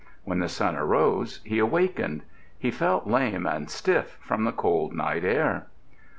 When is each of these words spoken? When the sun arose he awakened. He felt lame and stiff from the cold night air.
When 0.23 0.39
the 0.39 0.49
sun 0.49 0.75
arose 0.75 1.41
he 1.43 1.59
awakened. 1.59 2.23
He 2.57 2.71
felt 2.71 3.05
lame 3.05 3.45
and 3.45 3.69
stiff 3.69 4.17
from 4.19 4.45
the 4.45 4.51
cold 4.51 4.93
night 4.95 5.23
air. 5.23 5.67